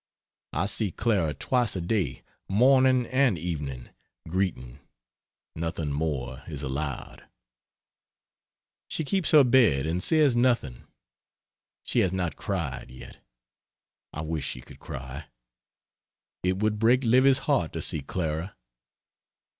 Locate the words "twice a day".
1.35-2.23